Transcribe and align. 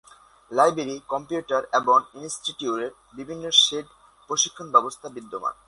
Library, 0.51 0.95
computer 1.07 1.61
এবং 1.79 1.97
ইন্সটিটিউটের 2.13 2.91
বিভিন্ন 3.17 3.43
শেড 3.63 3.85
এ 3.85 3.93
প্রশিক্ষণ 4.29 4.67
ব্যবস্থা 4.71 5.07
বিদ্যমান। 5.09 5.55